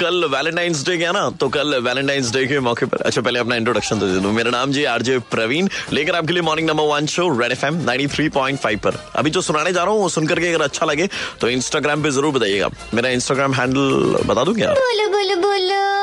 कल 0.00 0.24
Valentine's 0.30 0.84
day 0.86 0.96
गया 0.96 1.10
ना 1.12 1.28
तो 1.40 1.48
कल 1.48 1.74
वैलेंटाइंस 1.82 2.32
डे 2.32 2.44
के 2.46 2.58
मौके 2.60 2.86
पर 2.86 3.00
अच्छा 3.00 3.20
पहले 3.20 3.38
अपना 3.38 3.56
इंट्रोडक्शन 3.56 3.98
दे 3.98 4.20
दूँ। 4.20 4.32
मेरा 4.32 4.50
नाम 4.50 4.72
जी 4.72 4.84
आरजे 4.84 5.18
प्रवीण, 5.30 5.68
लेकर 5.92 6.16
आपके 6.16 6.32
लिए 6.32 6.42
morning 6.42 6.68
number 6.68 6.84
one 6.86 7.06
show 7.06 7.28
Red 7.40 7.52
F 7.52 7.64
M 7.66 8.76
पर। 8.84 8.98
अभी 9.16 9.30
जो 9.30 9.40
सुनाने 9.42 9.72
जा 9.72 9.82
रहा 9.82 9.92
हूँ, 9.92 10.00
वो 10.02 10.08
सुनकर 10.08 10.40
के 10.40 10.52
अगर 10.54 10.64
अच्छा 10.64 10.86
लगे 10.86 11.08
तो 11.40 11.48
इंस्टाग्राम 11.48 12.02
पे 12.02 12.10
ज़रूर 12.10 12.32
बताइएगा 12.34 12.70
मेरा 12.94 13.08
इंस्टाग्राम 13.10 13.54
हैंडल 13.54 14.24
बता 14.26 14.44
दूँ 14.44 14.54
क्या? 14.54 14.72
बोलो 14.74 15.08
बोलो 15.08 15.36
बोलो। 15.42 15.93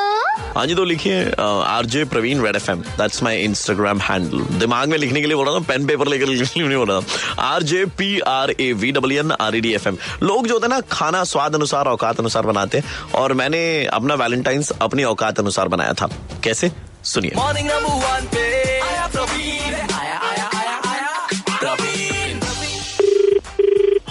हाँ 0.56 0.66
जी 0.68 0.76
तो 0.76 0.84
लिखिए 0.84 1.32
R 1.40 1.86
J 1.86 2.04
Praveen 2.06 2.42
Red 2.42 2.56
F 2.56 2.72
M 2.72 2.82
that's 2.82 3.24
my 3.24 3.38
Instagram 3.38 4.00
handle 4.00 4.40
दिमाग 4.40 4.90
में 4.90 4.98
लिखने 4.98 5.22
के 5.22 5.28
लिए 5.28 5.36
बोल 5.36 5.46
रहा 5.46 5.56
था 5.56 5.60
पेन 5.60 5.86
पेपर 5.88 6.08
लेकर 6.08 6.26
लिखने 6.26 6.68
नहीं 6.68 6.78
बोल 6.78 6.92
रहा 6.92 7.44
R 7.44 7.64
J 7.64 7.86
P 7.86 8.20
R 8.20 8.52
A 8.52 8.74
V 8.74 8.92
W 8.92 9.20
N 9.20 9.32
R 9.32 9.56
E 9.56 9.62
D 9.62 9.74
F 9.74 9.88
M 9.88 9.98
लोग 10.24 10.48
जो 10.48 10.54
होते 10.54 10.68
हैं 10.68 10.74
ना, 10.74 10.82
खाना 10.82 11.24
स्वाद 11.24 11.56
अनुसार, 11.56 11.86
औकात 11.86 12.20
अनुसार 12.20 12.44
बनाते 12.44 12.78
हैं, 12.78 12.86
और 13.16 13.34
मैंने 13.34 13.86
अपना 13.86 14.14
वैलेंटाइंस 14.14 14.72
अपनी 14.82 15.04
औकात 15.04 15.40
अनुसार 15.40 15.68
बनाया 15.68 15.94
था। 15.94 16.10
कैसे? 16.44 16.72
सुनिए। 17.04 17.32
मॉर्निंग 17.36 17.68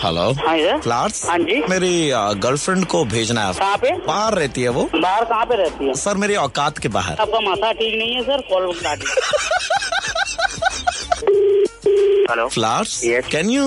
हेलो 0.03 0.31
हाँ 0.47 0.57
फ्लावर्स 0.83 1.25
हाँ 1.29 1.39
जी। 1.39 1.61
मेरी 1.71 1.93
गर्लफ्रेंड 2.43 2.85
को 2.93 3.05
भेजना 3.05 3.47
है। 3.47 3.53
कहाँ 3.55 3.77
पे? 3.79 3.91
बाहर 4.07 4.35
रहती 4.35 4.63
है 4.63 4.69
वो। 4.77 4.89
बाहर 4.95 5.25
कहाँ 5.25 5.45
पे 5.47 5.57
रहती 5.57 5.87
है? 5.87 5.95
सर 6.03 6.17
मेरी 6.23 6.35
औकात 6.45 6.79
के 6.79 6.89
बाहर। 6.97 7.17
आपका 7.21 7.41
माथा 7.49 7.73
ठीक 7.81 7.95
नहीं 7.99 8.15
है 8.15 8.23
sir? 8.23 8.41
Call 8.53 8.73
hello 12.31 12.47
flowers 12.49 13.01
can 13.31 13.49
you 13.51 13.63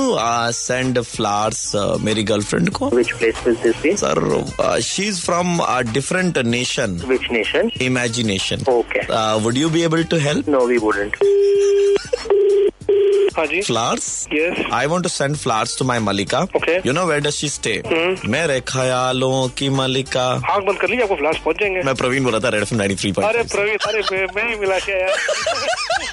send 0.55 0.99
flowers 1.03 1.71
मेरी 2.01 2.23
गर्लफ्रेंड 2.23 2.69
को? 2.77 2.89
Which 2.89 3.11
place 3.11 3.41
will 3.45 3.55
this 3.63 3.81
be 3.83 3.95
sir 3.97 4.79
she 4.83 5.03
is 5.07 5.21
from 5.21 5.59
different 5.93 6.37
nation 6.37 6.99
which 7.07 7.27
nation 7.31 7.69
imagination 7.81 8.63
okay 8.71 9.01
would 9.43 9.57
you 9.57 9.69
be 9.69 9.81
able 9.83 10.03
to 10.13 10.17
help 10.27 10.49
no 10.49 10.65
we 10.67 10.77
wouldn't 10.85 11.17
हाँ 13.37 13.45
जी। 13.47 13.61
Flowers 13.61 14.27
I 14.73 14.85
want 14.85 15.03
to 15.03 15.09
send 15.09 15.35
flowers 15.37 15.77
to 15.79 15.85
my 15.85 15.99
Malika 16.09 16.45
you 16.85 16.93
know 16.93 17.05
where 17.05 17.19
does 17.27 17.37
she 17.37 17.49
stay 17.49 17.81
मैं 18.33 18.61
ख्यालों 18.67 19.47
की 19.57 19.69
मलिका 19.79 20.25
आग 20.31 20.43
हाँ, 20.49 20.61
बंद 20.65 20.77
कर 20.79 20.89
लीजिए 20.89 21.03
आपको 21.03 21.15
फ्लावर्स 21.15 21.39
पहुँच 21.43 21.59
जाएँगे। 21.59 21.81
मैं 21.85 21.95
प्रवीण 21.95 22.23
बोला 22.23 22.39
था 22.39 22.49
रेड 22.55 22.63
फ्रम 22.65 22.77
नाइन 22.79 22.95
थ्री 23.01 23.11
पर 23.11 23.23
अरे 23.23 23.43
प्रवीण 23.55 23.77
अरे 23.87 24.25
मैं 24.35 24.49
ही 24.49 24.59
मिला 24.59 24.79
के 24.89 24.99
यार 25.01 26.11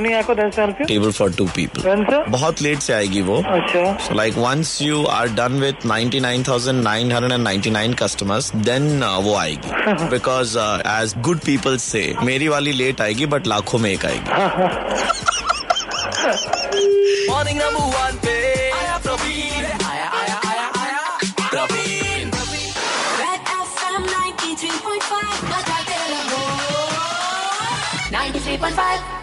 ग्रीनी 0.00 0.14
आपको 0.16 0.34
दस 0.34 0.44
हज़ार 0.44 0.66
रुपये 0.66 0.86
टेबल 0.86 1.10
फॉर 1.12 1.32
टू 1.38 1.44
पीपल 1.56 2.24
बहुत 2.28 2.62
लेट 2.62 2.78
से 2.78 2.92
आएगी 2.92 3.20
वो. 3.22 3.36
अच्छा। 3.56 3.82
So 4.06 4.14
like 4.18 4.36
once 4.42 4.70
you 4.84 5.00
are 5.16 5.28
done 5.40 5.58
with 5.64 5.84
99,999 5.90 7.72
nine 7.76 7.94
then 8.64 8.88
uh, 9.02 9.18
वो 9.24 9.34
आएगी. 9.36 9.68
बिकॉज़ 10.10 10.56
एज 10.58 11.14
गुड 11.28 11.38
पीपल 11.46 11.76
से 11.84 12.02
मेरी 12.22 12.48
वाली 12.48 12.72
लेट 12.72 13.00
आएगी 13.00 13.26
बट 13.34 13.46
लाखों 13.46 13.78
में 13.78 13.90
एक 13.90 14.06
आएगी. 14.06 14.28
मॉर्निंग 17.30 17.58
नंबर 17.58 17.84
वन 17.98 18.18
पे 18.24 18.34
आया 18.70 18.98
प्रवीण. 19.06 19.64
आया 19.90 20.10
आया 20.20 20.40
आया 20.50 20.66
आया 20.82 21.02
प्रवीण. 21.52 22.30
Red 23.22 23.42
FM 23.68 24.02
93.5 24.16 25.40
93.5 28.12 29.19